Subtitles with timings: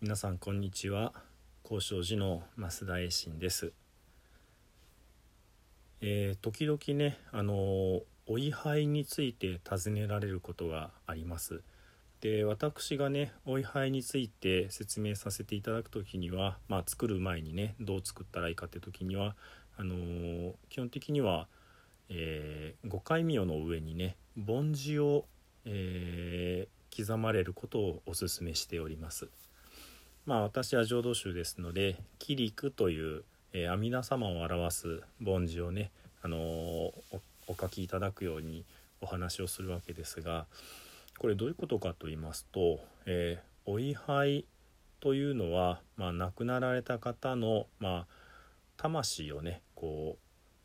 [0.00, 1.12] 皆さんこんにちは。
[1.64, 3.72] 高尚寺の増田栄信です。
[6.00, 11.62] えー、時々ねあのお位牌について尋ねられることがあります。
[12.20, 19.34] で私がねお位牌について説明させていただく時にはまあ作る前にねどう作ったらいいかって時には
[19.76, 21.48] あのー、基本的には、
[22.08, 25.24] えー、五回名の上にね梵字を、
[25.64, 29.28] えー、刻まれることをお勧めしております。
[30.28, 33.24] まあ私は浄土宗ですので「キリク」という、
[33.54, 38.66] えー、阿弥陀様を表す梵字をね、あのー、お書きいただくように
[39.00, 40.44] お話をするわけですが
[41.18, 44.44] これどういうことかと言いますと、えー、お位牌
[45.00, 48.06] というのは、まあ、亡くなられた方の、まあ、
[48.76, 50.18] 魂をねこ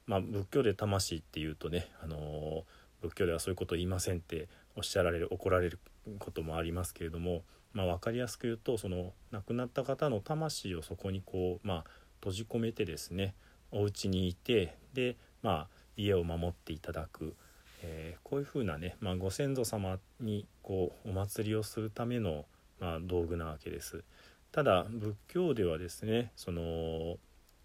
[0.07, 2.65] う、まあ、仏教で魂っていうとね、あの、
[3.01, 5.79] 仏教ではそういうことを言いませんっておっしゃられる怒られる
[6.19, 11.83] こともありますけれどもまあ、分かりやすく言うとその亡くなった方の魂をそこにこう、まあ、
[12.19, 13.33] 閉じ込めてですね
[13.71, 17.35] お家にいてで、まあ、家を守っていただく、
[17.81, 22.45] えー、こういうふうなね、まあ、ご先祖様にこうお祭りをするための、
[22.79, 24.03] まあ、道具なわけです。
[24.51, 27.17] ただ仏教ではですねその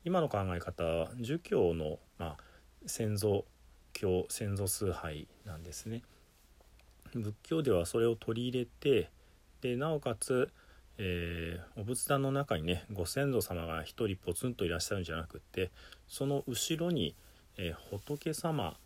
[0.04, 2.36] 今の考え方は儒教の、まあ、
[2.86, 3.44] 先祖
[3.92, 6.02] 教先祖崇拝なんですね。
[7.14, 9.10] 仏教ではそれを取り入れて
[9.60, 10.50] でなおかつ、
[10.98, 15.70] えー、お仏壇の中にねご先祖様が一人ポツンといらっしゃるんじゃなくって
[16.06, 17.14] その後ろに、
[17.56, 18.76] えー、仏様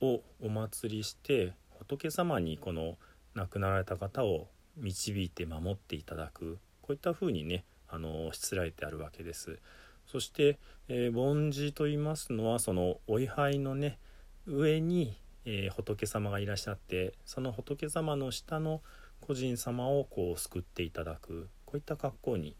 [0.00, 2.96] をお祭りして仏様にこの
[3.34, 9.58] 亡くなられた方を導いて守っていただくこういったふうにねあのしつらえてあるわけです。
[10.06, 13.98] そして、えー、梵字と言いますのはそのお位牌のね
[14.46, 18.80] 上に、えー、仏様がいらっしゃってその仏様の下の
[19.28, 22.56] 個人様をこう救っていただくこういった格好に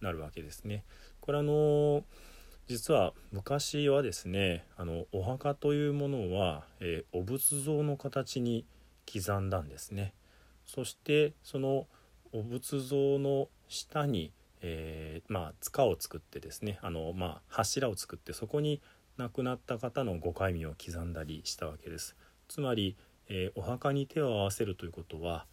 [0.00, 0.84] なるわけですね。
[1.20, 2.04] これあの
[2.68, 8.64] 実は昔はですねあのお墓というものは、えー、お仏像の形に
[9.12, 10.14] 刻んだんですね。
[10.64, 11.88] そしてその
[12.32, 18.80] お仏像の下に、えー、まあ、塚を作ってですねあの、まあ、柱を作ってそこに
[19.16, 22.14] 亡くなった方のご戒名を刻んだりしたわけです。
[22.46, 22.96] つまり、
[23.28, 25.46] えー、お墓に手を合わせるということは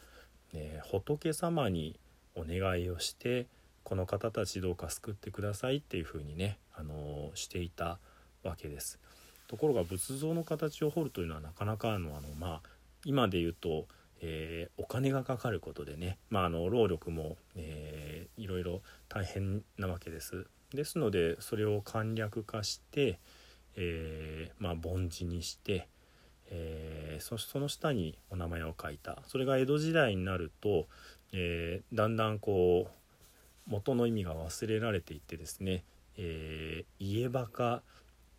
[0.54, 2.00] え、仏様に
[2.36, 3.48] お願いをして
[3.84, 8.00] この方たちどうか救ってくださいっていうふうにね、あの、していた
[8.44, 9.00] わけです。
[9.48, 12.70] ところが仏像の形を彫るというのはなかなかのあの、まあ、
[13.04, 13.88] 今で言うと、
[14.22, 20.46] えー、お金がかかることでね、まあ、あの労力も、えー、いろいろ大変なわけです。
[20.72, 23.20] ですのでそれを簡略化して、
[23.76, 25.88] えー、まあ、凡字にして、
[26.52, 29.22] えー、そその下にお名前を書いた。
[29.28, 30.88] それが江戸時代になると、
[31.32, 35.84] え、だんだんこう元の意味が忘れられていってですね、
[36.18, 37.84] えー、家バカ、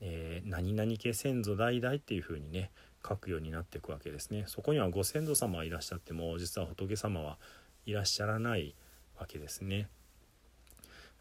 [0.00, 2.70] えー、何々家先祖代々っていう風にね
[3.06, 4.44] 書くようになっていくわけですね。
[4.46, 7.38] そこにはご先祖様はいらっしゃっても実は仏様は
[7.86, 8.74] いらっしゃらない
[9.18, 9.88] わけですね。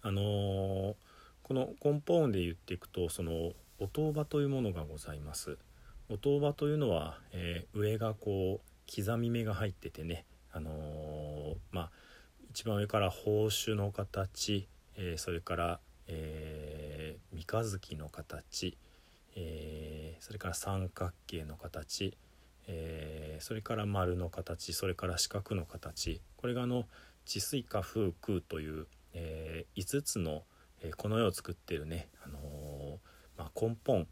[0.01, 0.95] あのー、
[1.43, 5.57] この根本で言っていくとそのお当場というものがございます。
[6.11, 11.91] お当場というのは、えー、上がこう刻み目が入っててね、あのー、まあ、
[12.49, 14.67] 一番上から宝珠の形、
[14.97, 18.75] えー、それから、え三日月の形、
[19.35, 22.17] えそれから三角形の形、
[22.65, 26.19] えそれから丸の形それから四角の形。
[26.37, 26.85] これがあの
[27.25, 30.41] 治水化風空という、え5つの、
[30.81, 32.97] えこの世を作っているね、あの
[33.37, 34.07] まあ、根本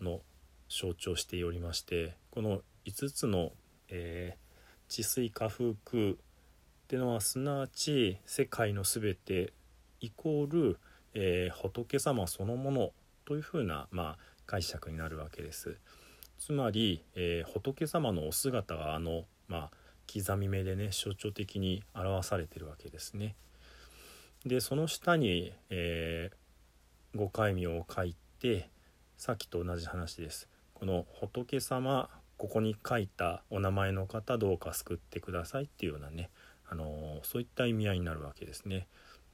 [0.00, 0.22] の
[0.68, 3.52] 象徴しておりましてこの5つの、
[3.88, 6.14] えー、治水下風空っ
[6.86, 9.52] てのはすなわち世界の全て
[10.00, 10.78] イコール、
[11.14, 12.90] えー、仏様そのもの
[13.24, 15.78] というふうな、まあ、解釈になるわけです。
[16.38, 19.70] つまり、えー、仏様のお姿があの、まあ、
[20.12, 23.34] 刻み目でね象徴的に表されてるわけですね。
[24.44, 28.68] でその下に、えー、ご戒名を書いて
[29.16, 30.48] さっきと同じ話です。
[30.74, 36.30] この仏様ここに書いたお名前の方どうか救ってくださいっていうようなね、
[36.68, 38.86] あのそういった意味合いになるわけですね。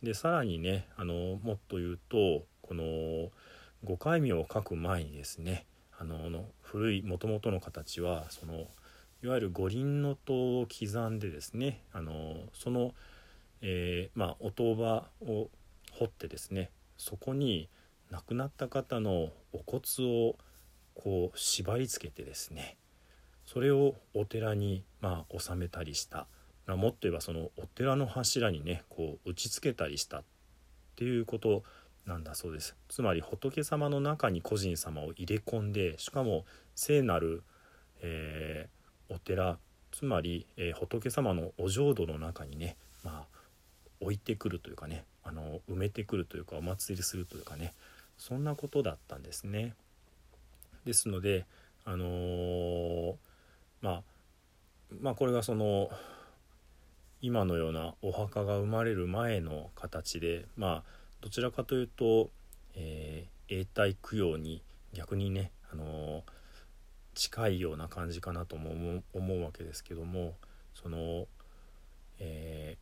[0.03, 3.31] でさらにね、あのもっと言うとこの
[3.85, 5.67] 五戒名を書く前にですね
[5.99, 8.67] あの古いもともとの形はその
[9.23, 12.93] いわゆる五輪の塔を刻んでですねあのその、
[13.61, 15.51] えー、まあ、お塔場を
[15.93, 17.69] 掘ってですねそこに
[18.11, 20.37] 亡くなった方のお骨を
[21.03, 22.77] こう縛り付けてですね
[23.47, 26.27] それをお寺にまあ納めたりした、
[26.67, 30.23] もっと言えばそのお寺の柱にねこう打ちつけたりしたっ
[30.97, 31.65] ていうこと
[32.07, 36.45] なんだそうですつまり仏様の中に個人様を入れ込んでしかも
[36.75, 37.43] 聖なる、
[38.03, 39.59] えー、お寺
[39.93, 43.39] つまり、えー、仏様のお浄土の中にね、まあ、
[44.01, 47.73] 置いてくるというかねあの埋めてくるというかお祭りするというかね
[48.17, 49.75] そんなことだったんですね。
[50.85, 51.47] ですので
[51.85, 53.15] あのー、
[53.81, 54.03] まあ
[55.01, 55.91] まあこれがその
[57.23, 60.83] 今のようなお墓が生まれる前の形でまあ
[61.21, 62.31] どちらかというと、
[62.75, 64.63] えー、永代供養に
[64.95, 66.23] 逆にね、あのー、
[67.15, 70.35] 近いような感じかなとも思うわけですけども
[70.75, 71.27] その、
[72.19, 72.77] え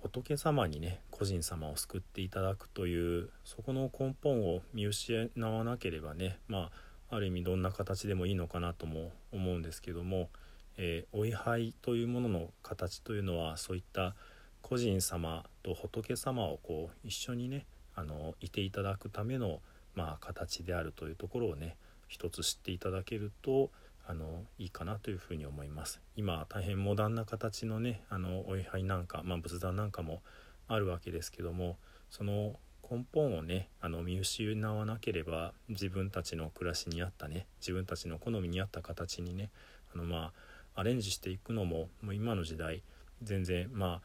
[0.00, 10.30] ー、仏様にね個人様を救っていただくというそこの根本を見失わなければねまあある意味どんな形でもいいのかなとも思うんですけども、
[10.78, 14.14] えー、お位牌というものの形というのはそういった
[14.62, 19.60] 個人様と仏様をこう一緒にねあのいていただくための、
[19.94, 21.76] まあ、形であるというところをね
[22.08, 23.70] 一つ知っていただけると
[24.06, 26.00] あのいいかなというふうに思います。
[26.16, 30.22] 今大変モダンな形のねあのお位牌なんか、まあ、仏壇なんかも
[30.66, 31.76] あるわけですけども
[32.08, 32.54] その
[32.92, 39.48] 根本をねあの見失わなければ自分たちの暮らしに合ったね自分たちの好みに合った形にね
[39.94, 40.32] あのま
[40.74, 42.82] あアレンジしていくのももう今の時代
[43.22, 44.02] 全然ま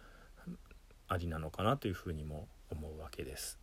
[1.09, 3.59] あありなのかなというふうにも思うわけです。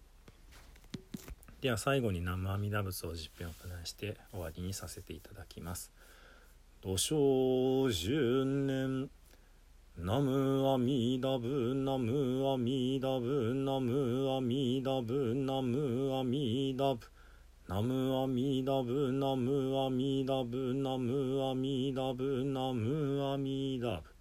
[1.62, 5.90] では最後に南無阿弥陀仏を実編を行いして終わりにさせていただきます。
[6.82, 9.08] 土生十年
[9.96, 17.00] ナムアミダブナムアミダブナムアミダブナムアミダブ。
[17.68, 24.14] ナムアミダブナムアミダブナムアミダブナムアミダブ。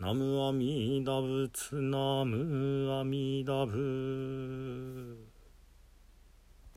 [0.00, 5.25] ナムアミダ仏ナムアミダ仏